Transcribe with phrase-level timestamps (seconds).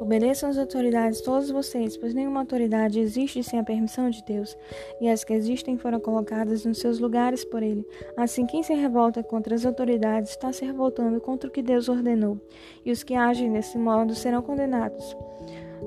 [0.00, 4.56] Obedeçam às autoridades todos vocês, pois nenhuma autoridade existe sem a permissão de Deus,
[5.00, 7.86] e as que existem foram colocadas nos seus lugares por ele.
[8.16, 12.40] Assim, quem se revolta contra as autoridades está se revoltando contra o que Deus ordenou,
[12.84, 15.16] e os que agem desse modo serão condenados.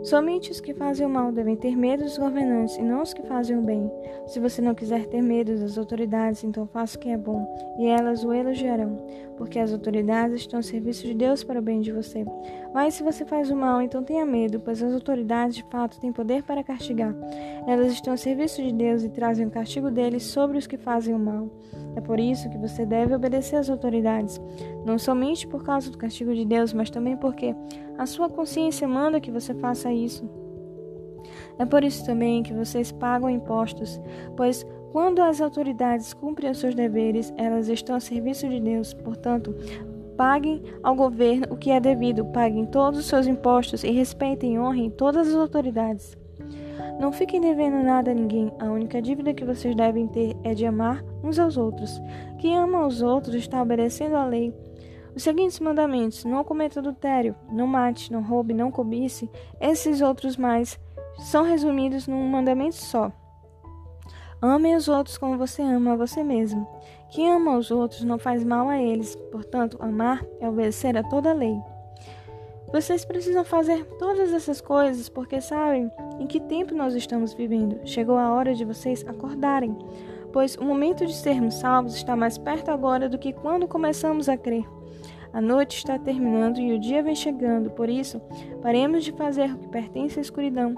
[0.02, 3.22] Somente os que fazem o mal devem ter medo dos governantes e não os que
[3.22, 3.90] fazem o bem.
[4.28, 7.88] Se você não quiser ter medo das autoridades, então faça o que é bom, e
[7.88, 8.98] elas o elogiarão,
[9.38, 12.26] porque as autoridades estão ao serviço de Deus para o bem de você.
[12.74, 16.12] Mas se você faz o mal, então tenha medo, pois as autoridades de fato têm
[16.12, 17.16] poder para castigar.
[17.68, 21.14] Elas estão ao serviço de Deus e trazem o castigo deles sobre os que fazem
[21.14, 21.50] o mal.
[21.96, 24.42] É por isso que você deve obedecer às autoridades,
[24.86, 27.56] não somente por causa do castigo de Deus, mas também porque
[27.98, 30.30] a sua consciência manda que você faça isso.
[31.58, 34.00] É por isso também que vocês pagam impostos,
[34.36, 38.94] pois quando as autoridades cumprem os seus deveres, elas estão a serviço de Deus.
[38.94, 39.56] Portanto,
[40.16, 44.60] paguem ao governo o que é devido, paguem todos os seus impostos e respeitem e
[44.60, 46.16] honrem todas as autoridades.
[47.00, 48.52] Não fiquem devendo nada a ninguém.
[48.60, 52.02] A única dívida que vocês devem ter é de amar uns aos outros.
[52.38, 54.54] Quem ama os outros está obedecendo a lei.
[55.16, 59.30] Os seguintes mandamentos: não cometa adultério, não mate, não roube, não cobice.
[59.60, 60.80] Esses outros mais
[61.20, 63.12] são resumidos num mandamento só.
[64.42, 66.68] Ame os outros como você ama a você mesmo.
[67.10, 69.16] Quem ama os outros não faz mal a eles.
[69.32, 71.58] Portanto, amar é obedecer a toda a lei.
[72.74, 77.80] Vocês precisam fazer todas essas coisas porque sabem em que tempo nós estamos vivendo.
[77.86, 79.78] Chegou a hora de vocês acordarem,
[80.34, 84.36] pois o momento de sermos salvos está mais perto agora do que quando começamos a
[84.36, 84.66] crer.
[85.32, 88.20] A noite está terminando e o dia vem chegando, por isso,
[88.62, 90.76] paremos de fazer o que pertence à escuridão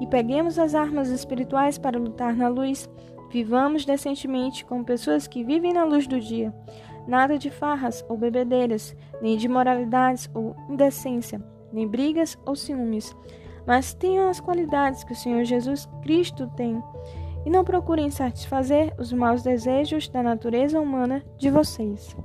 [0.00, 2.88] e peguemos as armas espirituais para lutar na luz.
[3.30, 6.54] Vivamos decentemente como pessoas que vivem na luz do dia.
[7.06, 13.14] Nada de farras ou bebedeiras, nem de moralidades ou indecência, nem brigas ou ciúmes,
[13.66, 16.82] mas tenham as qualidades que o Senhor Jesus Cristo tem,
[17.44, 22.16] e não procurem satisfazer os maus desejos da natureza humana de vocês.